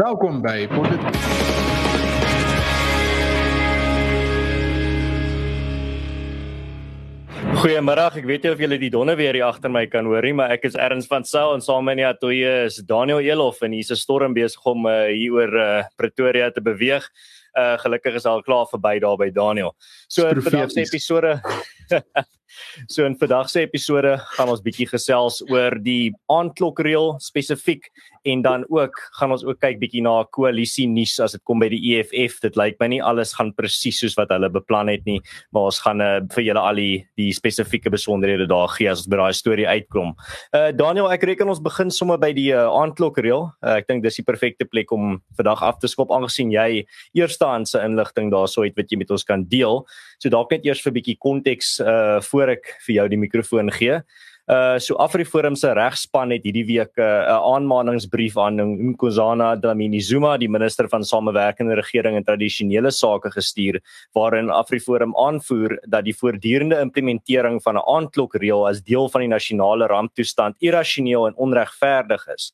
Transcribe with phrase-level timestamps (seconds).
[0.00, 1.00] Welkom by Potted.
[7.60, 8.06] Goeiemôre.
[8.08, 10.54] Ek weet nie of julle die donder weer hier agter my kan hoor nie, maar
[10.56, 12.32] ek is Erns van Sail en saam met my atoe
[12.64, 16.64] is Daniel Elof en hier's 'n storm besig om uh, hier oor uh, Pretoria te
[16.64, 17.04] beweeg.
[17.52, 19.76] Uh gelukkig is al klaar verby daar by Daniel.
[20.08, 21.42] So vir vandag se episode
[22.88, 27.90] So in vandag se episode gaan ons bietjie gesels oor die aandklokreël spesifiek
[28.28, 31.70] en dan ook gaan ons ook kyk bietjie na koalisie nuus as dit kom by
[31.72, 32.40] die EFF.
[32.44, 35.20] Dit lyk my nie alles gaan presies soos wat hulle beplan het nie,
[35.54, 39.10] maar ons gaan uh, vir julle al die die spesifieke besonderhede daar gee as ons
[39.10, 40.12] by daai storie uitkom.
[40.56, 43.48] Uh Daniel, ek reken ons begin sommer by die uh, aandklokreël.
[43.64, 46.84] Uh, ek dink dis die perfekte plek om vandag af te skop aangesien jy
[47.16, 49.84] eerstehandse inligting daarso het wat jy met ons kan deel.
[50.20, 54.00] So dalk net eers vir bietjie konteks uh voor ek vir jou die mikrofoon gee.
[54.50, 58.56] Uh so Afriforum se regspan het hierdie week 'n uh, aanmaningsbrief aan
[58.90, 63.80] Nkosana Dlamini Zuma, die minister van samewerkende regering en tradisionele sake gestuur
[64.12, 69.86] waarin Afriforum aanvoer dat die voortdurende implementering van 'n aandklokreël as deel van die nasionale
[69.86, 72.52] ramptoestand irrasioneel en onregverdig is.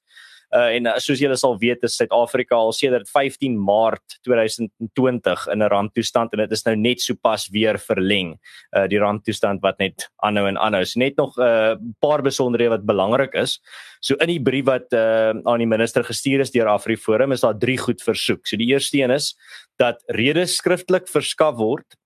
[0.56, 5.62] Uh, en uh, soos julle sal weet is Suid-Afrika al sedert 15 Maart 2020 in
[5.62, 8.36] 'n ramptoestand en dit is nou net sopas weer verleng.
[8.72, 10.84] Uh die ramptoestand wat net aanhou en aanhou.
[10.84, 13.60] So net nog 'n uh, paar besonderhede wat belangrik is.
[14.00, 17.58] So in die brief wat uh aan die minister gestuur is deur Afriforum is daar
[17.58, 18.46] drie goed versoek.
[18.46, 19.36] So die eerste een is
[19.78, 21.96] dat redes skriftelik verskaf word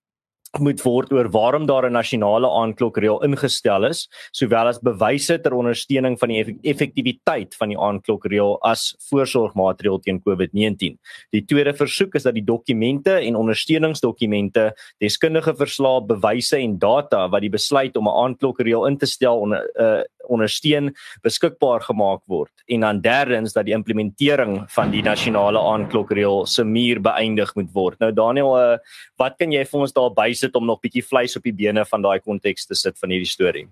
[0.59, 6.19] moet word oor waarom daar 'n nasionale aanklokreël ingestel is, sowel as bewyse ter ondersteuning
[6.19, 10.97] van die effektiwiteit van die aanklokreël as voorsorgmaatreël teen COVID-19.
[11.31, 17.41] Die tweede versoek is dat die dokumente en ondersteuningsdokumente, deskundige verslae, bewyse en data wat
[17.41, 22.51] die besluit om 'n aanklokreël in te stel onder uh, ondersteun beskikbaar gemaak word.
[22.65, 27.99] En dan derdens dat die implementering van die nasionale aanklokreël se muur beëindig moet word.
[27.99, 28.77] Nou Daniel, uh,
[29.17, 31.85] wat kan jy vir ons daar by sit om nog bietjie vleis op die bene
[31.85, 33.67] van daai konteks te sit van hierdie storie.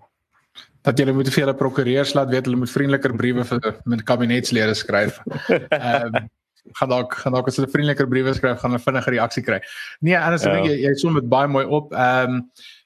[0.88, 4.76] Dat jy moet vir hulle prokureurs laat weet hulle moet vriendeliker briewe vir met kabinetslede
[4.80, 5.20] skryf.
[5.80, 6.30] Ehm um,
[6.78, 9.58] gaan dalk gaan dalk as hulle vriendeliker briewe skryf gaan hulle vinniger reaksie kry.
[10.06, 10.54] Nee, anders ja.
[10.54, 11.94] dink jy jy som met baie mooi op.
[11.94, 12.44] Ehm um,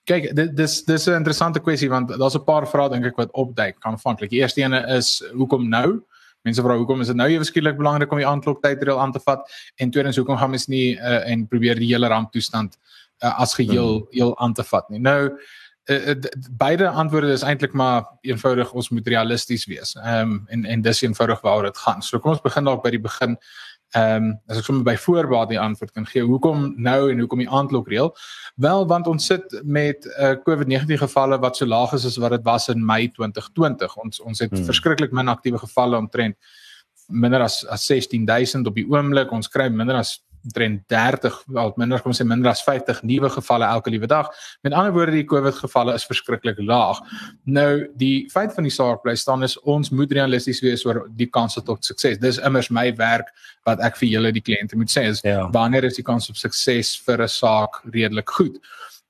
[0.09, 3.31] kyk dit dis dis 'n interessante kwessie want daar's 'n paar vrae dink ek wat
[3.31, 4.29] opduik aanvanklik.
[4.29, 6.01] Die eerste ene is hoekom nou?
[6.43, 9.47] Mense vra hoekom is dit nou ewe skielik belangrik om die aankloktydreël aan te vat
[9.79, 12.93] en tweedens hoekom gaan mens nie uh, en probeer die hele ramptoestand uh,
[13.31, 14.07] as geheel hmm.
[14.11, 14.99] heel aan te vat nie.
[14.99, 15.31] Nou
[15.85, 16.15] uh, uh,
[16.51, 19.95] beide antwoorde is eintlik maar eenvoudig ons moet realisties wees.
[19.95, 22.01] Ehm um, en en dis eenvoudig waaroor dit gaan.
[22.01, 23.37] So kom ons begin dalk by die begin.
[23.93, 27.43] Ehm um, as ek sommer by voorbaat die antwoord kan gee, hoekom nou en hoekom
[27.43, 28.13] die aandklokreël?
[28.55, 32.31] Wel want ons sit met 'n uh, COVID-19 gevalle wat so laag is as wat
[32.31, 33.97] dit was in Mei 2020.
[33.97, 34.65] Ons ons het hmm.
[34.65, 36.35] verskriklik min aktiewe gevalle omtrent
[37.07, 39.31] minder as as 16000 op die oomblik.
[39.31, 43.65] Ons kry minder as omtrent 30 wel minder kom sê minder as 50 nuwe gevalle
[43.65, 44.29] elke liewe dag.
[44.61, 46.99] Met ander woorde die COVID gevalle is verskriklik laag.
[47.43, 51.29] Nou die feit van die saak bly staan is ons moet realisties wees oor die
[51.31, 52.19] kans tot sukses.
[52.19, 53.31] Dis immers my werk
[53.67, 55.47] wat ek vir julle die kliënte moet sê is ja.
[55.53, 58.59] wanneer is die kans op sukses vir 'n saak redelik goed?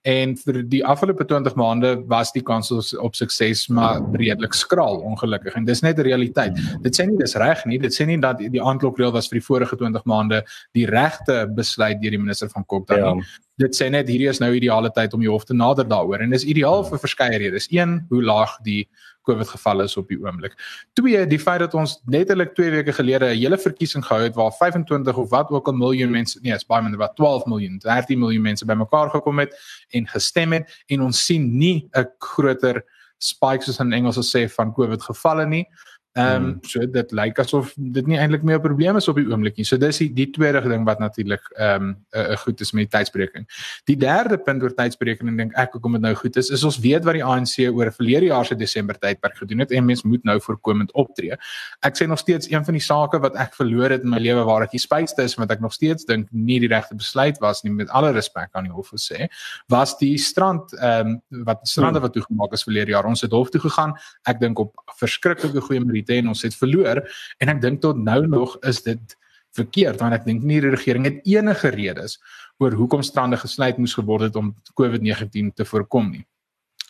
[0.03, 5.55] En vir die afgelope 20 maande was die kans op sukses maar redelik skraal ongelukkig
[5.55, 6.57] en dis net 'n realiteit.
[6.81, 9.45] Dit sê nie dis reg nie, dit sê nie dat die aanklokreël was vir die
[9.45, 10.43] vorige 20 maande
[10.73, 13.13] die regte besluit deur die minister van Kok dan ja.
[13.13, 13.23] nie.
[13.57, 16.29] Dit sê net hierdie is nou ideale tyd om die hof te nader daaroor en
[16.29, 17.67] dis ideaal vir verskeie redes.
[17.71, 18.89] Een, hoe laag die
[19.23, 20.55] COVID gevalle is op die oomblik.
[20.93, 24.51] Twee, die feit dat ons letterlik 2 weke gelede 'n hele verkiesing gehou het waar
[24.51, 28.19] 25 of wat ook al miljoen mense, nee, is baie minder, wat 12 miljoen, 13
[28.19, 29.55] miljoen mense bymekaar gekom het
[29.89, 32.83] en gestem het en ons sien nie 'n groter
[33.17, 35.67] spike soos in Engels sê van COVID gevalle nie.
[36.13, 39.25] Ehm um, so dit lyk asof dit nie eintlik meer 'n probleem is op die
[39.25, 39.65] oomblik nie.
[39.65, 42.89] So dis die, die tweede ding wat natuurlik ehm um, 'n uh, goed is met
[42.89, 43.47] die tydsberekening.
[43.85, 47.03] Die derde punt oor tydsberekening dink ek hoekom dit nou goed is, is ons weet
[47.03, 50.39] wat die ANC oor verlede jaar se Desember tydperk gedoen het en mens moet nou
[50.41, 51.33] voorkomend optree.
[51.81, 54.43] Ek sê nog steeds een van die sake wat ek verloor het in my lewe
[54.45, 57.71] waar ek spytste is want ek nog steeds dink nie die regte besluit was nie
[57.73, 59.27] met alle respek aan die hof gesê,
[59.67, 62.05] was die strand ehm um, wat strande hmm.
[62.05, 63.05] wat toegemaak is verlede jaar.
[63.05, 63.97] Ons het hof toe gegaan.
[64.29, 67.03] Ek dink op verskriklike goeie Britte en ons het verloor
[67.39, 69.17] en ek dink tot nou nog is dit
[69.55, 72.19] verkeerd want ek dink nie die regering het enige redes
[72.59, 76.25] oor hoekom strande gesluit moes geword het om COVID-19 te voorkom nie.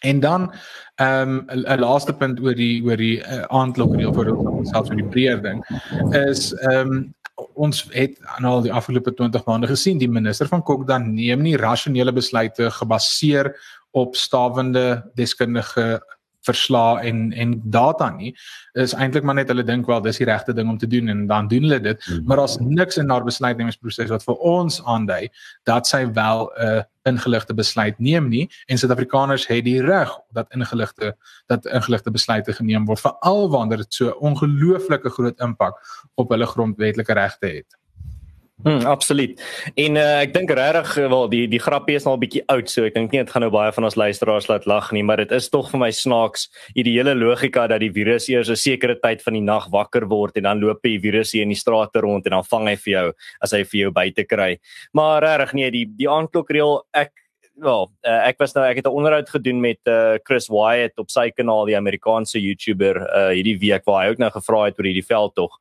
[0.04, 0.52] En dan
[1.00, 5.12] ehm um, 'n laaste punt oor die oor die uh, aandklokreël vir onsself oor die
[5.16, 5.64] breër ding
[6.28, 7.14] is ehm um,
[7.56, 11.42] ons het aan al die afgelope 20 maande gesien die minister van Kok dan neem
[11.42, 13.56] nie rasionele besluite gebaseer
[13.92, 16.02] op stawende deskundige
[16.48, 18.34] verslae en en data nie
[18.80, 21.28] is eintlik maar net hulle dink wel dis die regte ding om te doen en
[21.28, 22.24] dan doen hulle dit mm.
[22.28, 25.30] maar daar's niks in haar besluitnemingsproses wat vir ons aandui
[25.70, 30.52] dat sy wel 'n uh, ingeligte besluit neem nie en Suid-Afrikaners het die reg dat
[30.56, 31.14] ingeligte
[31.52, 35.80] dat ingeligte besluite geneem word veral wanneer dit so ongelooflike groot impak
[36.16, 37.80] op hulle grondwetlike regte het.
[38.64, 39.42] Hmm, absoluut.
[39.76, 42.70] En uh, ek dink regtig eh, wel die die grappie is nou 'n bietjie oud,
[42.72, 45.20] so ek dink nie dit gaan nou baie van ons luisteraars laat lag nie, maar
[45.20, 49.22] dit is tog vir my snaaks ideale logika dat die virus eers 'n sekere tyd
[49.22, 52.26] van die nag wakker word en dan loop die virus hier in die strate rond
[52.26, 54.58] en dan vang hy vir jou as hy vir jou buite kry.
[54.94, 57.12] Maar regtig nee, die die aanklokreël ek
[57.56, 61.10] wel, uh, ek was nou ek het 'n onderhoud gedoen met uh, Chris Wyatt op
[61.10, 64.86] sy kanaal, die Amerikaanse YouTuber uh, hierdie week waar hy ook nou gevra het oor
[64.86, 65.60] hierdie veld tog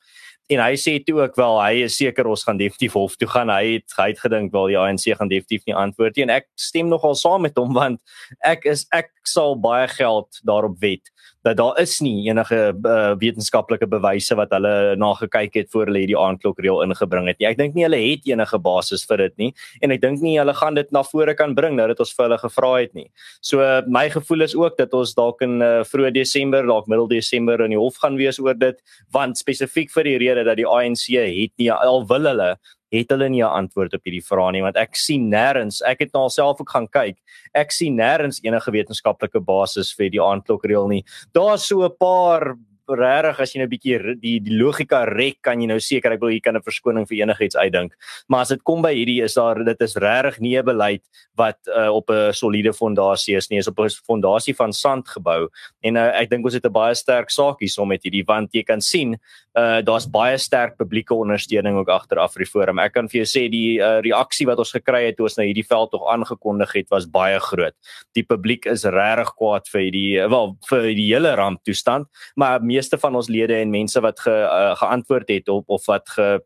[0.56, 3.52] en hy sê toe ook wel hy is seker ons gaan definitief hof toe gaan.
[3.52, 6.26] Hy het hy het gedink wel die ANC gaan definitief nie antwoord nie.
[6.26, 8.00] En ek stem nogal saam met hom want
[8.48, 11.12] ek is ek sal baie geld daarop wet
[11.46, 16.02] dat daar is nie enige uh, wetenskaplike bewyse wat hulle na gekyk het voor hulle
[16.04, 17.48] hierdie aanklokreël ingebring het nie.
[17.50, 19.50] Ek dink nie hulle het enige basis vir dit nie
[19.82, 22.28] en ek dink nie hulle gaan dit na vore kan bring nou dat ons vir
[22.28, 23.08] hulle gevra het nie.
[23.40, 27.10] So uh, my gevoel is ook dat ons dalk in uh, vroeë Desember, dalk middel
[27.10, 28.78] Desember in die hof gaan wees oor dit
[29.12, 32.54] want spesifiek vir die rede dat die ANC het nie al wil hulle
[32.92, 36.12] het hulle nie 'n antwoord op hierdie vrae nie want ek sien nêrens ek het
[36.12, 37.18] nou alself ook gaan kyk
[37.54, 41.04] ek sien nêrens enige wetenskaplike basis vir die aanklokreël nie.
[41.32, 42.56] Daar's so 'n paar
[42.98, 46.20] regtig as jy nou 'n bietjie die die logika rek kan jy nou seker ek
[46.20, 47.92] wil hier kan 'n verskoning vir enigiets uitdink.
[48.28, 51.02] Maar as dit kom by hierdie is daar dit is regtig nie 'n beleid
[51.36, 55.48] wat uh, op 'n soliede fondasie is nie is op 'n fondasie van sand gebou.
[55.82, 58.62] En uh, ek dink ons het 'n baie sterk saak hierso met hierdie want jy
[58.62, 59.18] kan sien
[59.56, 63.80] uh, daar's baie sterk publieke ondersteuning ook agter Afriforum ek kan vir jou sê die
[63.80, 67.06] uh, reaksie wat ons gekry het toe ons nou hierdie veld tog aangekondig het was
[67.06, 67.74] baie groot.
[68.14, 73.14] Die publiek is regtig kwaad vir die wel vir die hele ramptoestand maar meeste van
[73.14, 76.40] ons lede en mense wat ge, uh, geantwoord het op of wat ge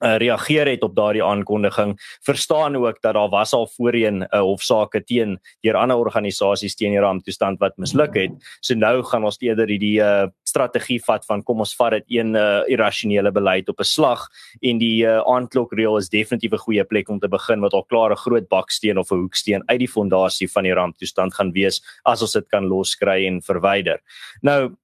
[0.00, 1.94] uh, reageer het op daardie aankondiging
[2.24, 6.90] verstaan ook dat daar was al voorheen 'n uh, hofsaake teen deur ander organisasies teen
[6.90, 8.30] die ramptoestand wat misluk het.
[8.60, 12.34] So nou gaan ons eerder hierdie uh, strategie vat van kom ons vat dit een
[12.34, 14.28] uh, irrasionele beleid op 'n slag
[14.60, 18.10] en die uh, aanklokreël is definitief 'n goeie plek om te begin wat al klaar
[18.10, 22.22] 'n groot baksteen of 'n hoeksteen uit die fondasie van die ramptoestand gaan wees as
[22.22, 24.00] ons dit kan loskry en verwyder.
[24.40, 24.76] Nou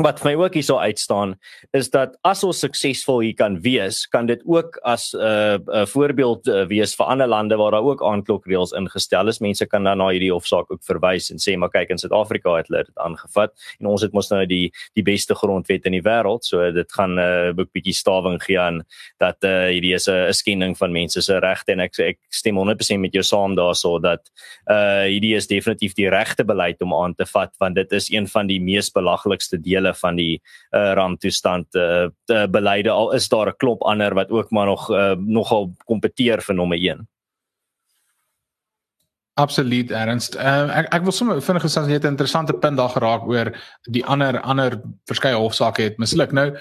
[0.00, 1.34] wat my ook hierso uitstaan
[1.76, 5.86] is dat as ons suksesvol hier kan wees, kan dit ook as 'n uh, 'n
[5.86, 9.40] voorbeeld uh, wees vir ander lande waar daar ook aanklokreëls ingestel is.
[9.40, 12.68] Mense kan dan na hierdie hofsaak ook verwys en sê maar kyk in Suid-Afrika het
[12.68, 16.44] hulle dit aangevat en ons het mos nou die die beste grondwet in die wêreld,
[16.44, 18.82] so dit gaan 'n uh, bietjie stawing gee aan
[19.18, 23.00] dat uh, hierdie is 'n skending van mense se regte en ek ek stem 100%
[23.00, 24.30] met jou saam daarso dat
[24.70, 28.26] uh hierdie is definitief die regte beleid om aan te vat want dit is een
[28.28, 30.40] van die mees belaglikste dele van die
[30.70, 32.08] uh, ramptoestand uh,
[32.46, 36.54] beleide al is daar 'n klop ander wat ook maar nog uh, nogal kompeteer vir
[36.54, 37.08] nommer 1.
[39.40, 40.34] Absoluut ernst.
[40.36, 43.48] Uh, ek ek wil sommer vinnig gesê jy het 'n interessante punt daar geraak oor
[43.88, 44.76] die ander ander
[45.08, 46.32] verskeie hofsaake het misluk.
[46.32, 46.52] Nou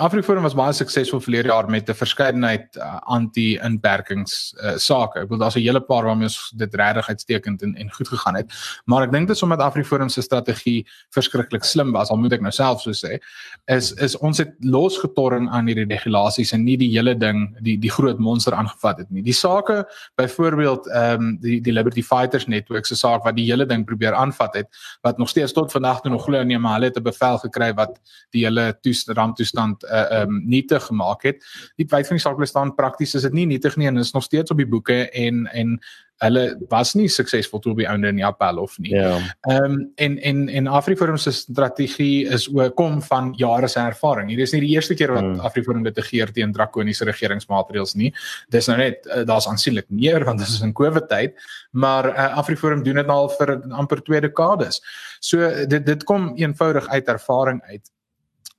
[0.00, 5.20] Afriforum was baie suksesvol verlede jaar met 'n verskeidenheid uh, anti-inperkings uh, sake.
[5.20, 8.36] Ek bedoel daar's 'n hele paar waarmee ons dit regtig uitstekend en en goed gegaan
[8.36, 8.52] het.
[8.86, 12.40] Maar ek dink dit is omdat Afriforum se strategie verskriklik slim was, al moet ek
[12.40, 13.20] nou self so sê,
[13.66, 17.90] is is ons het losgetorring aan hierdie regulasies en nie die hele ding die die
[17.90, 19.22] groot monster aangevat het nie.
[19.22, 19.84] Die sake
[20.16, 24.14] byvoorbeeld ehm um, die die Liberty Fighters Network se saak wat die hele ding probeer
[24.14, 24.68] aanvat het
[25.02, 27.74] wat nog steeds tot vandag toe nog glo nee maar hulle het 'n bevel gekry
[27.74, 31.42] wat die hele toestand toestand uh um nietig gemaak het.
[31.76, 34.24] Die feit van die saak bestaan prakties is dit nie nietig nie en is nog
[34.24, 35.80] steeds op die boeke en en
[36.20, 38.92] hulle was nie suksesvol toe by onder in die appel of nie.
[38.92, 39.16] Ja.
[39.48, 44.28] Ehm um, en en en Afriforum se strategie is ook kom van jare se ervaring.
[44.28, 45.40] Hier is nie die eerste keer wat hmm.
[45.40, 48.12] Afriforum dit tegeer teen drakoniese regeringsmaatreëls nie.
[48.48, 51.38] Dis nou net uh, daar's aansienlik meer want dit is in COVID tyd,
[51.70, 54.82] maar uh, Afriforum doen dit nou al vir amper 2 dekades.
[55.20, 57.88] So dit dit kom eenvoudig uit ervaring uit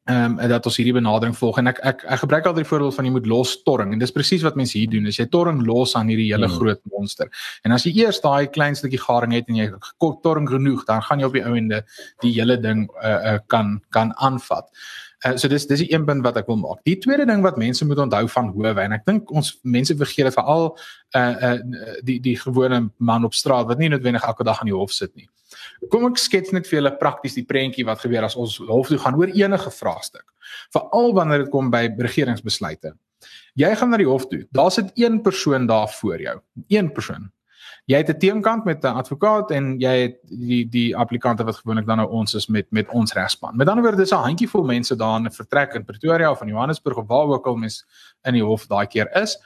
[0.09, 2.95] ehm um, dat ons hierdie benadering volg en ek ek ek gebruik altyd die voorbeeld
[2.95, 5.61] van jy moet los torring en dis presies wat mense hier doen is jy torring
[5.67, 6.57] los aan hierdie hele hmm.
[6.57, 7.29] groot monster
[7.63, 9.69] en as jy eers daai klein stukkie garing het en jy
[10.23, 11.83] torring genoeg dan gaan jy op die ouende
[12.25, 14.69] die hele ding uh, uh, kan kan aanvat.
[15.21, 16.79] Uh, so dis dis die een punt wat ek wil maak.
[16.87, 20.31] Die tweede ding wat mense moet onthou van howe en ek dink ons mense vergeet
[20.31, 20.71] dit veral
[21.17, 21.51] uh uh
[22.07, 25.13] die die gewone man op straat wat nie noodwendig elke dag aan die hof sit
[25.15, 25.27] nie.
[25.93, 28.97] Kom ek skets net vir julle prakties die prentjie wat gebeur as ons hof toe
[29.03, 30.25] gaan oor enige vraagstuk.
[30.73, 32.95] Veral wanneer dit kom by regeringsbesluite.
[33.59, 34.45] Jy gaan na die hof toe.
[34.55, 36.37] Daar sit een persoon daar voor jou.
[36.71, 37.29] Een persoon.
[37.85, 41.85] Jy het 'n teenkant met 'n advokaat en jy het die die applikante wat gewoonlik
[41.85, 43.55] dan nou ons is met met ons regspan.
[43.55, 46.47] Met ander woorde dis 'n handjievol mense daar in 'n vertrek in Pretoria of in
[46.47, 47.85] Johannesburg of waar ook al mens
[48.23, 49.37] in die hof daai keer is.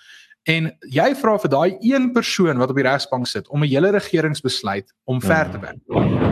[0.46, 3.90] En jy vra vir daai een persoon wat op die regsbank sit om 'n hele
[3.92, 5.82] regeringsbesluit om ver te werk.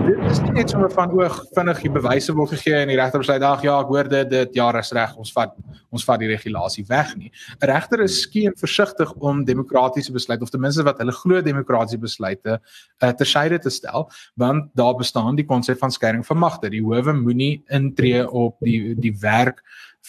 [0.05, 3.19] Dit is nie net sommer van oog vinnig die bewyse word gegee en die regter
[3.19, 5.55] besluit ag ja, ek hoor dit dit ja, is reg, ons vat
[5.89, 7.31] ons vat die regulasie weg nie.
[7.61, 11.99] 'n Regter is skien versigtig om demokratiese besluite of ten minste wat hulle glo demokratiese
[11.99, 12.59] besluite
[13.01, 16.69] uh, tersyde te stel, want daar bestaan die konsep van skeiding van magte.
[16.69, 19.63] Die howe moenie intree op die die werk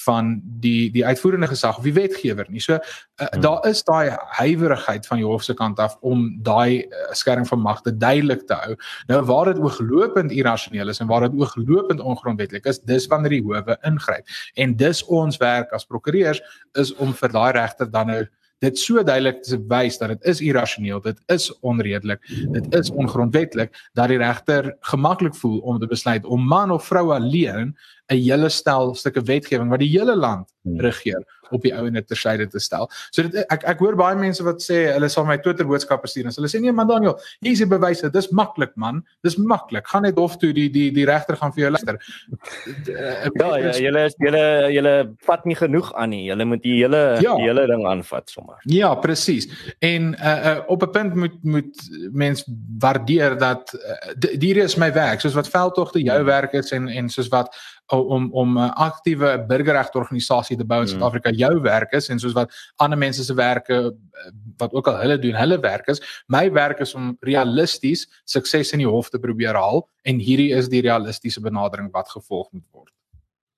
[0.05, 2.61] van die die uitvoerende gesag of die wetgewer nie.
[2.61, 3.41] So uh, hmm.
[3.41, 7.63] daar is daai huiwerigheid van die hof se kant af om daai uh, skerm van
[7.63, 8.77] magte duidelik te hou.
[9.07, 13.45] Nou waar dit ooglopend irrasioneel is en waar dit ooglopend ongrondwettig is, dis wanneer die
[13.45, 14.27] howe ingryp.
[14.55, 16.43] En dis ons werk as prokureurs
[16.81, 18.25] is om vir daai regter dan nou
[18.65, 22.23] dit so duidelik te wys dat dit is irrasioneel, dit is onredelik,
[22.55, 27.11] dit is ongrondwettig dat die regter gemaklik voel om te besluit om man of vrou
[27.15, 27.75] alleen
[28.13, 30.81] 'n hele stel stukke wetgewing wat die hele land hmm.
[30.81, 32.89] regeer op die ouene tersyde te stel.
[33.13, 36.29] So dit ek ek hoor baie mense wat sê hulle sal my Twitter boodskappe stuur
[36.29, 39.03] en hulle sê nee man Daniel, hier is die bewyse, dis maklik man.
[39.27, 39.87] Dis maklik.
[39.91, 42.01] Gaan net hof toe die die die regter gaan vir jou luister.
[42.89, 44.45] ja, ja, julle julle
[44.75, 44.95] julle
[45.29, 46.25] vat nie genoeg aan nie.
[46.29, 47.37] Julle moet die hele ja.
[47.39, 48.61] die hele ding aanvat sommer.
[48.71, 49.49] Ja, presies.
[49.85, 52.45] En uh, uh, op 'n punt moet moet mens
[52.81, 56.27] waardeer dat uh, hierdie is my werk, soos wat veldtogte jou hmm.
[56.27, 57.53] werk is en en soos wat
[57.93, 60.91] om om 'n aktiewe burgerregorganisasie te bou in mm.
[60.91, 61.37] Suid-Afrika mm.
[61.37, 65.19] jou werk is en soos wat ander mense se werke eh, wat ook al hulle
[65.19, 66.01] doen, hulle werk is.
[66.27, 70.69] My werk is om realisties sukses in die hof te probeer haal en hierdie is
[70.69, 72.93] die realistiese benadering wat gevolg moet word.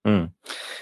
[0.07, 0.29] Mm.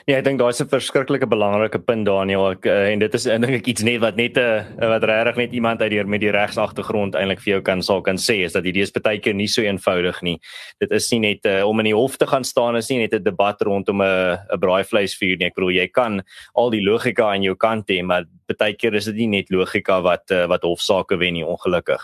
[0.04, 3.24] Ja, ek dink daai is 'n verskriklike belangrike punt Daniel ek, uh, en dit is
[3.44, 6.20] dink ek iets net wat net 'n uh, wat regtig net iemand uit die met
[6.20, 9.32] die regsagtergrond eintlik vir jou kan sal kan sê is dat hierdie is baie keer
[9.32, 10.38] nie so eenvoudig nie.
[10.78, 13.14] Dit is nie net uh, om in die hof te gaan staan is nie net
[13.14, 15.46] 'n debat rondom 'n 'n braaivleisvuur nie.
[15.46, 16.22] Ek bedoel jy kan
[16.54, 20.00] al die logika aan jou kant hê, maar baie keer is dit nie net logika
[20.04, 22.02] wat uh, wat hofsaake wen nie ongelukkig.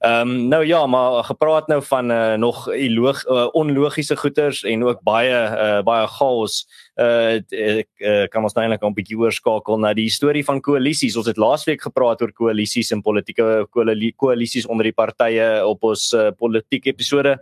[0.00, 4.84] Ehm um, nou ja, maar gepraat nou van uh, nog ilog, uh, onlogiese goeters en
[4.84, 6.66] ook baie uh, baie chaos
[6.98, 11.16] uh ek uh, kan ons nou eintlik 'n bietjie oorskakel na die storie van koalisies.
[11.16, 13.66] Ons het laasweek gepraat oor koalisies en politieke
[14.16, 17.38] koalisies onder die partye op ons uh, politieke episode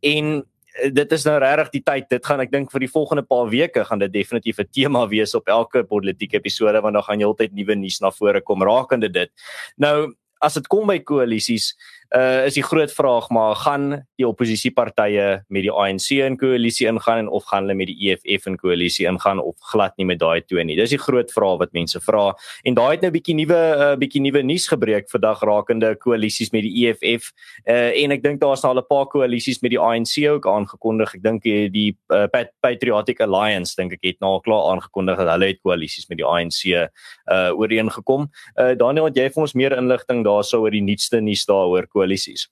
[0.00, 0.44] en
[0.92, 2.08] dit is nou regtig die tyd.
[2.10, 5.34] Dit gaan ek dink vir die volgende paar weke gaan dit definitief 'n tema wees
[5.34, 9.30] op elke politieke episode want dan gaan heeltyd nuwe nuus na vore kom rakende dit.
[9.76, 11.74] Nou as dit kom by koalisies,
[12.10, 13.84] uh is die groot vraag maar gaan
[14.18, 18.48] die oppositiepartye met die ANC in koalisie ingaan en of gaan hulle met die EFF
[18.50, 20.74] in koalisie ingaan of glad nie met daai twee nie.
[20.74, 22.32] Dis die groot vraag wat mense vra.
[22.66, 26.66] En daai het nou bietjie nuwe uh bietjie nuwe nuus gebreek vandag rakende koalisies met
[26.66, 27.30] die EFF.
[27.68, 31.14] Uh en ek dink daar's al 'n paar koalisies met die ANC ook aangekondig.
[31.14, 32.26] Ek dink die, die uh,
[32.60, 36.66] Patriotic Alliance dink ek het nou klaar aangekondig dat hulle het koalisies met die ANC
[36.66, 38.26] uh ooreengekom.
[38.58, 41.88] Uh Daniel, het jy vir ons meer inligting daarsou oor die nuutste nuus daaroor?
[41.90, 42.48] koalisies.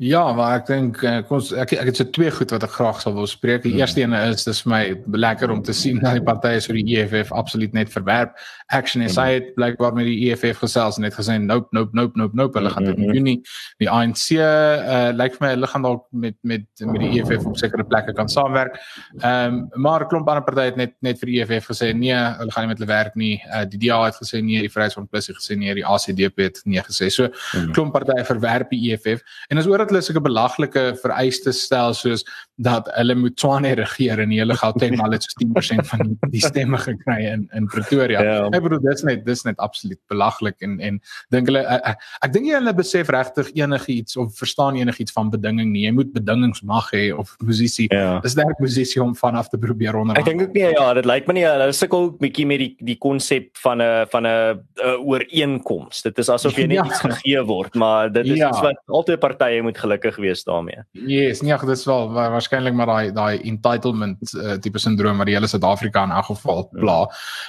[0.00, 2.72] Ja, maar ek dink eh, kom ons ek ek het so twee goed wat ek
[2.78, 3.60] graag sal wil spreek.
[3.62, 3.82] Die hmm.
[3.84, 4.80] eerste een is dis vir my
[5.20, 8.32] lekker om te sien dat die partye so die EFF absoluut net verwerp.
[8.72, 9.34] Action SA hmm.
[9.36, 12.72] het blykbaar met die EFF gesels en het gesê nope nope nope nope nope hulle
[12.72, 13.36] gaan dit in hmm, Junie.
[13.84, 17.60] Die ANC uh lyk vir my hulle gaan dalk met met met die EFF op
[17.60, 18.80] sekere plekke kan saamwerk.
[19.20, 22.16] Ehm um, maar 'n klomp ander partye het net net vir die EFF gesê nee,
[22.40, 23.36] hulle gaan nie met hulle werk nie.
[23.52, 26.60] Uh die DA het gesê nee, die Vryheidsfront Plus het gesê nee, die ACDP het
[26.64, 27.12] nee gesê.
[27.12, 27.28] So
[27.76, 29.22] klomp partye verwerp die EFF
[29.52, 32.24] en as oor hulle sulke belaglike vereistes stel soos
[32.62, 36.78] dat hulle moet Tswane regeer en hulle Gauteng al het so 10% van die stemme
[36.80, 38.22] gekry in in Pretoria.
[38.22, 38.36] Ja.
[38.52, 41.00] Ek bedoel dis net dis net absoluut belaglik en en
[41.34, 45.30] dink hulle ek, ek, ek dink jy hulle besef regtig enigiets of verstaan enigiets van
[45.32, 45.86] bedinging nie.
[45.86, 47.88] Jy moet bedingings mag hê of posisie.
[47.90, 48.20] Ja.
[48.24, 50.18] Dis 'n posisie om vanaf te probeer onder.
[50.18, 52.98] Ek dink ook nie ja, dit lyk my nie hulle sukkel bietjie met die die
[52.98, 54.60] konsep van 'n van 'n
[55.02, 56.02] ooreenkoms.
[56.02, 56.86] Dit is asof jy net ja.
[56.86, 58.48] iets gegee word, maar dit is ja.
[58.48, 60.82] iets wat altyd partye moet gelukkig wees daarmee.
[60.90, 65.34] Yes, nee, dit is wel waarskynlik maar daai daai entitlement uh, tipe sindroom wat die
[65.34, 66.80] hele Suid-Afrika in elk geval ja.
[66.80, 66.98] pla.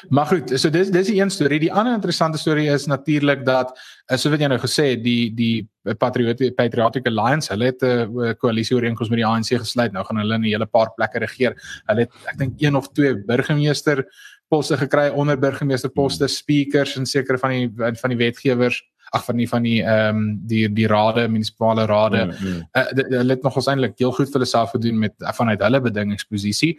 [0.09, 1.59] Maar goed, so dis dis die een storie.
[1.59, 3.73] Die ander interessante storie is natuurlik dat
[4.11, 7.85] uh, so wat jy nou gesê het, die die Patriotic Patriotic Alliance, hulle het 'n
[7.85, 9.91] uh, eh, koalisie ooreenkoms met die ANC gesluit.
[9.91, 11.53] Nou gaan hulle in 'n hele paar plekke regeer.
[11.85, 14.05] Hulle het ek dink een of twee burgemeester
[14.47, 19.37] poste gekry onder burgemeester poste, speakers en sekere van die van die wetgewers ag van
[19.37, 22.61] die van die ehm um, die die rade munisipale rade mm, mm.
[22.73, 26.71] Uh, hulle het nog eintlik heel goed vir hulle self gedoen met vanuit hulle bedingingsposisie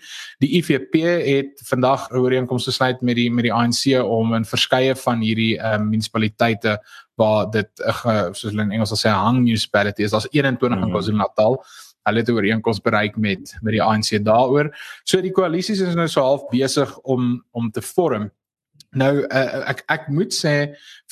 [0.43, 4.95] die IFP het vandag 'n ooreenkoms gesluit met die met die ANC om in verskeie
[5.07, 6.79] van hierdie ehm um, munisipaliteite
[7.15, 10.89] waar dit uh, soos hulle in Engels sal sê hang municipality is as 21 in
[10.89, 10.91] mm.
[10.91, 11.61] KwaZulu-Natal
[12.05, 14.77] hulle het 'n ooreenkoms bereik met met die ANC daaroor.
[15.05, 18.31] So die koalisies is nou so half besig om om te vorm.
[18.99, 20.55] Nou uh, ek ek moet sê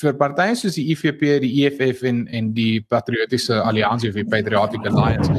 [0.01, 4.87] vir partye soos die IFP, die EFF en en die Patriotiese Alliansie of die Patriotic
[4.89, 5.31] Alliance,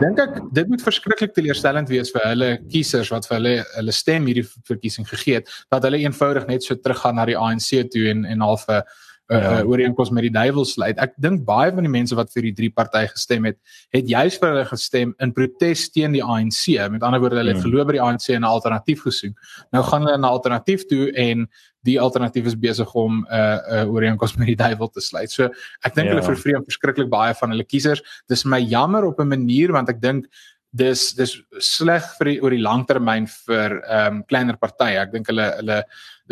[0.00, 4.26] dink ek dit moet verskriklik teleurstellend wees vir hulle kiesers wat vir hulle hulle stem
[4.30, 8.26] hierdie verkiesing gegee het, dat hulle eenvoudig net so teruggaan na die ANC toe en
[8.26, 8.82] en half 'n
[9.30, 9.60] uh, uh, ja.
[9.60, 10.98] uh, ooreenkoms met die duiwel sluit.
[11.02, 13.58] Ek dink baie van die mense wat vir die drie partye gestem het,
[13.94, 16.64] het juis vir hulle gestem in protes teen die ANC.
[16.92, 17.70] Met ander woorde, hulle het hmm.
[17.70, 19.36] geloof by die ANC en 'n alternatief gesoek.
[19.72, 21.48] Nou gaan hulle na 'n alternatief toe en
[21.82, 25.30] die alternatief is besig om 'n uh, 'n uh, ooreenkoms met die duiwel te sluit.
[25.30, 25.50] So
[25.82, 26.14] ek dink ja.
[26.14, 28.02] hulle vervreem verskriklik baie van hulle kiesers.
[28.28, 30.26] Dis my jammer op 'n manier want ek dink
[30.72, 35.02] dis dis sleg vir die, oor die langtermyn vir ehm um, kleiner partye.
[35.02, 35.82] Ek dink hulle hulle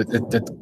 [0.01, 0.53] dit dit dit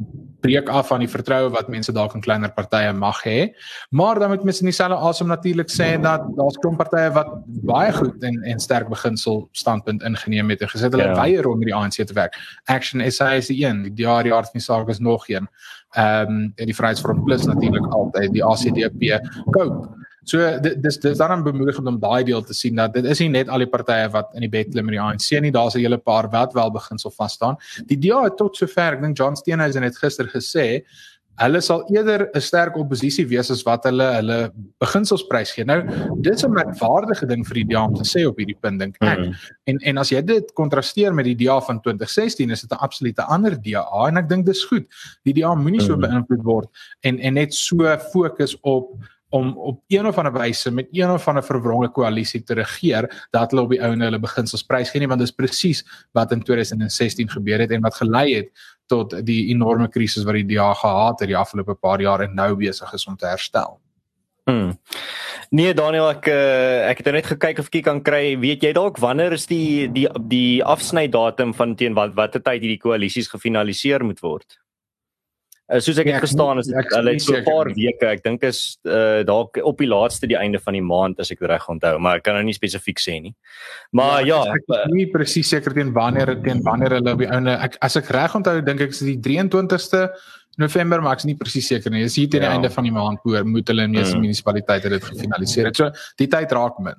[0.43, 3.53] breek af van die vertroue wat mense dalk in kleiner partye mag hê.
[3.91, 7.31] Maar dan moet mens in dieselfde asem natuurlik sê dat daar's klomp partye wat
[7.71, 11.15] baie goed en en sterk beginsel standpunt ingeneem het en gesê hulle ja.
[11.19, 12.39] weier om met die ANC te werk.
[12.67, 15.47] Action SA is die een, die DA die aard van die saak is nog een.
[15.95, 19.23] Ehm um, en die Vryheidsfront Plus natuurlik altyd die ACDP
[19.55, 19.87] koop.
[20.29, 23.49] So dis dis dan bemoedigend om daai deel te sien dat dit is nie net
[23.49, 25.99] al die partye wat in die bed klim met die ANC nie, daar's 'n hele
[25.99, 27.57] paar wat wel beginsel vas staan.
[27.87, 30.85] Die DA het tot sover, ek dink John Steenhuisen het gister gesê
[31.39, 34.39] hulle sal eerder 'n sterk oppositie wees as wat hulle hulle
[34.83, 35.65] beginsels prys gee.
[35.65, 35.83] Nou,
[36.21, 39.19] dis 'n merkwaardige ding vir die DA om te sê op hierdie punt dink ek.
[39.19, 39.35] Mm -hmm.
[39.65, 43.23] En en as jy dit kontrasteer met die DA van 2016, is dit 'n absolute
[43.23, 44.87] ander DA en ek dink dis goed.
[45.25, 46.11] Die DA moenie so mm -hmm.
[46.11, 46.69] beïnvloed word
[47.01, 48.97] en en net so fokus op
[49.31, 53.51] om op een of ander wyse met een of ander verwronge koalisie te regeer dat
[53.51, 55.83] hulle op die ouene hulle beginsels prys gee nie want dit is presies
[56.17, 58.49] wat in 2016 gebeur het en wat gelei het
[58.89, 62.55] tot die enorme krisis wat die DA gehad het die afgelope paar jaar en nou
[62.57, 63.77] besig is om te herstel.
[64.49, 64.79] Hmm.
[65.53, 68.97] Nee Daniel ek uh, ek het net gekyk of ek kan kry weet jy dalk
[69.01, 74.25] wanneer is die die die afsnydatum van teen wat watter tyd hierdie koalisies gefinaliseer moet
[74.25, 74.57] word?
[75.69, 78.23] Uh, soos ek het ja, verstaan is dit hulle het so 'n paar weke, ek
[78.25, 81.66] dink is uh, dalk op die laaste die einde van die maand as ek reg
[81.69, 83.35] onthou, maar ek kan nou nie spesifiek sê nie.
[83.92, 87.29] Maar ja, ja ek is nie presies seker teen wanneer teen wanneer hulle op die
[87.29, 90.09] einde ek as ek reg onthou dink ek is die 23ste
[90.59, 92.03] November, maar ek is nie presies seker nie.
[92.03, 92.49] Dis hier teen ja.
[92.49, 94.25] die einde van die maand voor moet hulle in meeste hmm.
[94.25, 95.77] munisipaliteite dit gefinaliseer het.
[95.77, 96.97] So die tyd raak min.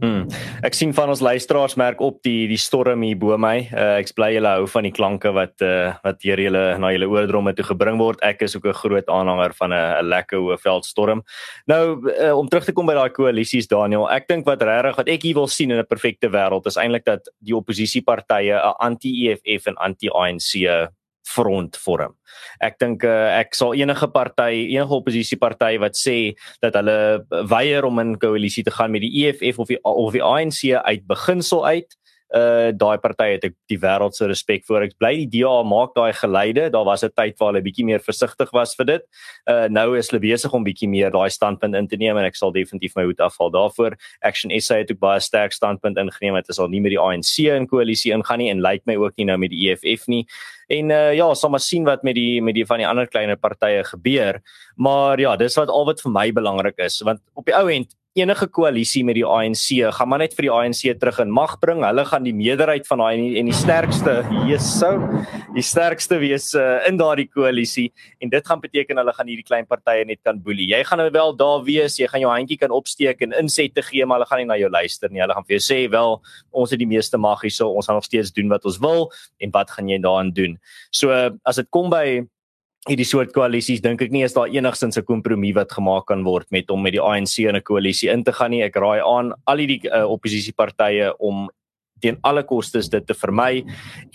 [0.00, 0.24] Hmm.
[0.64, 3.66] Ek sien van ons luisteraars merk op die die storm hier bo my.
[3.68, 7.08] Uh, ek bly julle hou van die klanke wat uh, wat deur julle na julle
[7.10, 8.22] oordromme toe gebring word.
[8.24, 11.22] Ek is ook 'n groot aanhanger van 'n lekker hoë veldstorm.
[11.66, 15.08] Nou uh, om terug te kom by daai koalisies Daniel, ek dink wat regtig wat
[15.08, 19.66] ek hier wil sien in 'n perfekte wêreld is eintlik dat die oppositiepartye 'n anti-EFF
[19.66, 20.90] en anti-ANC
[21.26, 22.14] front vorm.
[22.62, 26.16] Ek dink uh, ek sal enige party, enige oppositieparty wat sê
[26.64, 30.24] dat hulle weier om in koalisie te gaan met die EFF of die of die
[30.24, 31.99] ANC uit beginsel uit
[32.36, 34.86] uh daai party het ek die wêreld se respek vir.
[34.86, 36.68] Ek bly die DA maak daai geleide.
[36.70, 39.02] Daar was 'n tyd waar hulle bietjie meer versigtig was vir dit.
[39.48, 42.36] Uh nou is hulle besig om bietjie meer daai standpunt in te neem en ek
[42.36, 43.96] sal definitief my hoed afhaal daarvoor.
[44.22, 46.34] Action SA het ook baie sterk standpunt ingeneem.
[46.34, 48.96] Dit is al nie met die ANC in koalisie ingaan nie en lyk like my
[48.96, 50.26] ook nie nou met die EFF nie.
[50.68, 53.36] En uh ja, sal maar sien wat met die met die van die ander kleiner
[53.36, 54.40] partye gebeur.
[54.76, 57.96] Maar ja, dis wat al wat vir my belangrik is want op die ou end
[58.18, 61.84] enige koalisie met die ANC gaan maar net vir die ANC terug in mag bring.
[61.86, 64.16] Hulle gaan die meerderheid van daai en die sterkste
[64.48, 64.96] Jesou,
[65.54, 69.68] die sterkste wees uh, in daardie koalisie en dit gaan beteken hulle gaan hierdie klein
[69.70, 70.66] partye net kan boelie.
[70.72, 74.02] Jy gaan nou wel daar wees, jy gaan jou handjie kan opsteek en insette gee,
[74.02, 75.22] maar hulle gaan nie na jou luister nie.
[75.22, 76.20] Hulle gaan vir jou sê, "Wel,
[76.50, 79.12] ons het die meeste mag hier, so ons gaan nog steeds doen wat ons wil
[79.38, 80.58] en wat gaan jy daaraan doen?"
[80.90, 81.10] So
[81.44, 82.26] as dit kom by
[82.88, 86.46] hierdie soort koalisies dink ek nie is daar enigstens 'n kompromie wat gemaak kan word
[86.50, 88.62] met om met die ANC in 'n koalisie in te gaan nie.
[88.62, 91.50] Ek raai aan al die uh, oppositiepartye om
[92.00, 93.64] teen alle kostes dit te vermy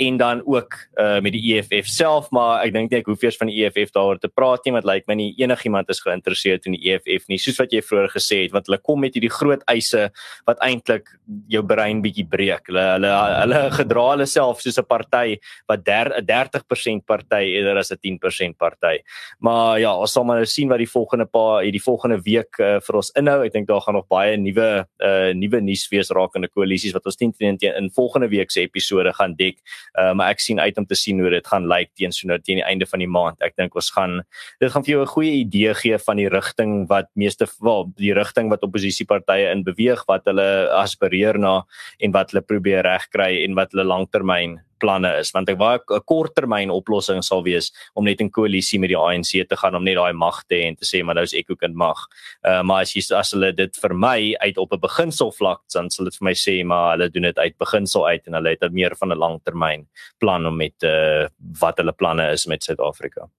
[0.02, 3.39] en dan ook uh, met die EFF self maar ek dink nie ek hoef eers
[3.39, 6.67] van die EFF daaroor te praat nie want lyk like my nie enigiemand is geïnteresseerd
[6.69, 7.39] in die EFF nie.
[7.41, 10.10] Soos wat jy vroeër gesê het want hulle kom met hierdie groot eise
[10.48, 11.12] wat eintlik
[11.52, 12.69] jou brein bietjie breek.
[12.69, 17.91] Hulle hulle hulle gedra hulle self soos 'n party wat 'n 30% party eerder as
[17.91, 18.98] 'n 10% party
[19.39, 22.80] maar ja ons sal maar nou sien wat die volgende paar hierdie volgende week uh,
[22.80, 23.39] vir ons inhou.
[23.45, 27.19] Ek dink daar gaan nog baie nuwe uh, nuwe nuus wees rakende koalisies wat ons
[27.19, 29.59] teen teen in volgende week se episode gaan dek.
[29.99, 32.39] Uh, maar ek sien uit om te sien hoe dit gaan lyk teen so nou
[32.39, 33.41] teen die einde van die maand.
[33.45, 34.21] Ek dink ons gaan
[34.59, 38.13] dit gaan vir jou 'n goeie idee gee van die rigting wat meeste wel die
[38.13, 41.63] rigting wat oppositiepartye in beweeg, wat hulle aspireer na
[41.99, 46.01] en wat hulle probeer regkry en wat hulle langtermyn planne is want ek baie 'n
[46.05, 49.95] korttermyn oplossing sal wees om net in koalisie met die ANC te gaan om net
[49.95, 51.97] daai mag te hê en te sê maar nou is ek ook in mag.
[52.43, 55.89] Uh maar as jy as hulle dit vir my uit op 'n beginsel vlak dan
[55.89, 58.71] sal dit vir my sê maar hulle doen dit uit beginsel uit en hulle het
[58.71, 59.88] meer van 'n langtermyn
[60.19, 61.27] plan om met uh
[61.59, 63.29] wat hulle planne is met Suid-Afrika.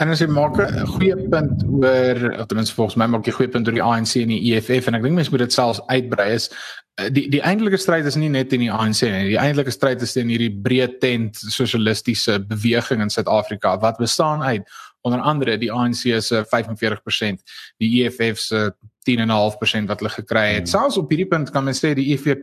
[0.00, 3.32] En as jy maak 'n goeie punt oor of ten minste volgens my maak jy
[3.32, 5.52] 'n goeie punt oor die ANC en die EFF en ek dink mense moet dit
[5.52, 6.50] selfs uitbrei is
[7.00, 9.32] Eh, die die eintlike stryd is nie net in die ANC nie.
[9.32, 14.68] Die eintlike stryd is teen hierdie breë tent sosialistiese beweging in Suid-Afrika wat bestaan uit
[15.06, 17.40] onder andere die ANC se 45%,
[17.80, 18.66] die EFF se
[19.08, 20.66] 10.5% wat hulle gekry het.
[20.66, 20.72] Hmm.
[20.74, 22.42] Selfs op hierdie punt kan mens sê die EFF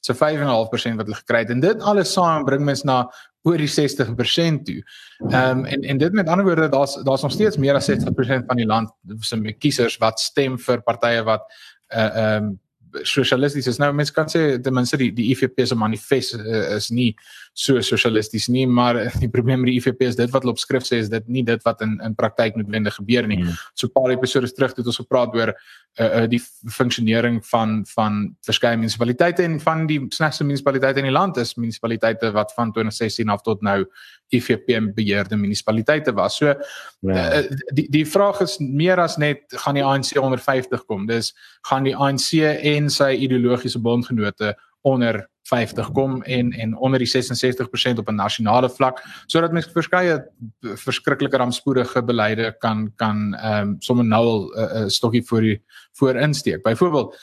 [0.00, 3.02] se 5.5% wat hulle gekry het en dit alles saam bring mens na
[3.42, 4.80] oor die 60% toe.
[5.28, 8.46] Ehm um, en en dit met ander woorde daar's daar's nog steeds meer as 60%
[8.46, 11.48] van die land se kiesers wat stem vir partye wat
[11.94, 12.58] uh ehm um,
[13.02, 13.78] sosialisties is.
[13.80, 17.12] Nou mense kan sê ten minste die die IFP se manifest uh, is nie
[17.52, 20.86] so sosialisties nie, maar die probleem met die IFP is dit wat hulle op skrif
[20.88, 23.42] sê is dit nie dit wat in in praktyk noodwendig gebeur nie.
[23.42, 23.58] Mm.
[23.74, 28.34] So 'n paar episode terug het ons gepraat oor uh, uh, die funksionering van van
[28.40, 33.28] verskeie munisipaliteite en van die snegste munisipaliteite in die land is munisipaliteite wat van 2016
[33.28, 33.84] af tot nou
[34.32, 36.36] IFP beheerde munisipaliteite was.
[36.36, 36.54] So
[37.00, 37.38] yeah.
[37.38, 41.06] uh, die die vraag is meer as net gaan die ANC onder 50 kom.
[41.06, 41.34] Dis
[41.68, 47.98] gaan die ANC en sy ideologiese bondgenote onder 50 kom en en onder die 66%
[47.98, 50.24] op 'n nasionale vlak sodat mens verskeie
[50.60, 55.62] verskriklike rampspoedige beleide kan kan ehm um, sommer nou 'n uh, uh, stokkie voor die
[55.92, 56.62] voor insteek.
[56.62, 57.16] Byvoorbeeld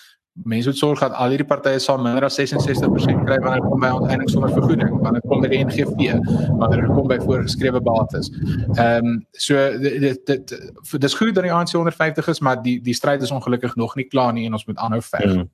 [0.43, 3.83] mense moet sorg dat al hierdie partye saam minder as 66% kry wanneer dit kom
[3.83, 6.19] by onteiening sonder vergoeding, wanneer dit kom by die NGV,
[6.61, 8.31] wanneer dit kom by voorgeskrewe bates.
[8.75, 10.55] Ehm um, so dit dit
[10.99, 14.07] dis goed dat die ANC 150 is, maar die die stryd is ongelukkig nog nie
[14.07, 15.25] klaar nie en ons moet aanhou veg.
[15.25, 15.49] Mm.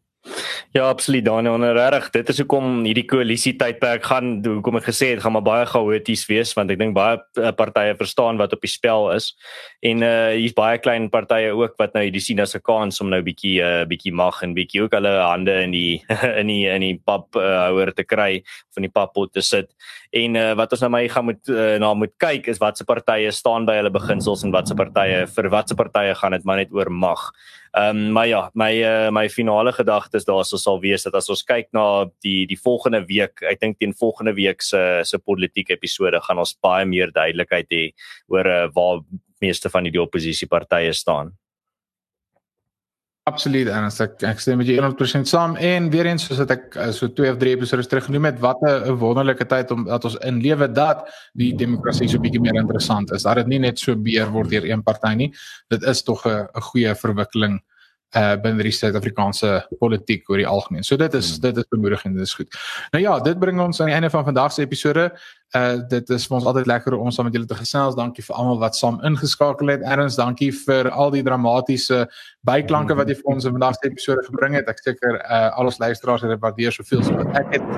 [0.75, 2.09] Ja, absoluut Daniel, regtig.
[2.11, 6.25] Dit is hoekom hierdie koalisie tydperk gaan hoekom ek gesê het gaan maar baie chaoties
[6.27, 9.29] wees want ek dink baie uh, partye verstaan wat op die spel is.
[9.85, 13.13] En uh hier's baie klein partye ook wat nou hierdie sien as 'n kans om
[13.13, 16.03] nou bietjie uh bietjie mag en bietjie ook hulle hande in die
[16.41, 18.43] in die in die pap uh, houer te kry
[18.75, 19.71] in die pappot te sit.
[20.11, 23.31] En uh wat ons nou maar gaan moet uh, na moet kyk is watse partye
[23.31, 26.91] staan by hulle beginsels en watse partye vir watse partye gaan dit maar net oor
[26.91, 27.31] mag.
[27.75, 31.27] Ehm um, maar ja, my uh, my finale gedagte is daarso sal wees dat as
[31.29, 35.75] ons kyk na die die volgende week, ek dink teen volgende week se se politieke
[35.75, 37.83] episode gaan ons baie meer duidelikheid hê
[38.31, 39.01] oor uh, waar
[39.43, 41.33] meeste van die oppositiepartye staan.
[43.25, 46.75] Absoluut en as ek ek stem met jou 100% saam en weer eens soos ek
[46.77, 50.05] eh, so twee of drie episode terug genoem het wat 'n wonderlike tyd om dat
[50.05, 53.25] ons in lewe dat die demokrasie so bietjie meer interessant is.
[53.25, 55.33] Dat dit nie net so beheer word deur een party nie.
[55.73, 57.57] Dit is tog 'n 'n goeie verwikkeling
[58.15, 60.83] uh binne die Suid-Afrikaanse politiek oor die algemeen.
[60.83, 61.41] So dit is hmm.
[61.41, 62.53] dit is bemoedigend, dit is goed.
[62.91, 65.09] Nou ja, dit bring ons aan die einde van vandag se episode.
[65.53, 67.95] Uh dit is vir ons altyd lekker om saam met julle te gesels.
[67.95, 69.83] Dankie vir almal wat saam ingeskakel het.
[69.85, 72.05] Erns, dankie vir al die dramatiese
[72.45, 74.69] byklanke wat jy vir ons in vandag se episode gebring het.
[74.69, 77.69] Ek seker uh al ons luisteraars het dit waardeer soveel so wat ek het.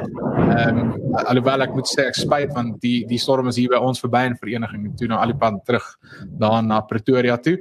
[0.47, 0.95] Ehm um,
[1.27, 4.23] alhoewel ek moet sê ek spyt want die die storm is hier by ons verby
[4.31, 5.85] in vereniging en toe nou al die pad terug
[6.39, 7.57] daar na Pretoria toe.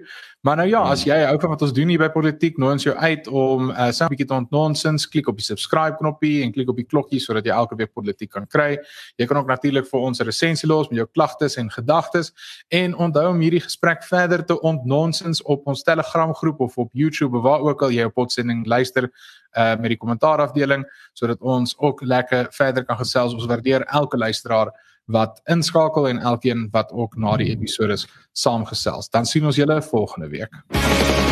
[0.47, 2.85] Maar nou ja, as jy hou van wat ons doen hier by Politiek, nooi ons
[2.85, 6.53] jou uit om uh, so 'n bietjie te ontnonsens, klik op die subscribe knoppie en
[6.55, 8.79] klik op die klokkie sodat jy elke week Politiek kan kry.
[9.19, 12.32] Jy kan ook natuurlik vir ons resensie los met jou klagtes en gedagtes
[12.74, 17.42] en onthou om hierdie gesprek verder te ontnonsens op ons Telegram groep of op YouTube
[17.44, 19.11] waar ook al jy op podsending luister
[19.56, 20.85] uh met die kommentaar afdeling
[21.16, 23.35] sodat ons ook lekker verder kan gesels.
[23.35, 24.74] Ons waardeer elke luisteraar
[25.06, 27.96] wat inskakel en elkeen wat ook na die episode
[28.32, 29.09] saamgesels.
[29.09, 31.26] Dan sien ons julle volgende week.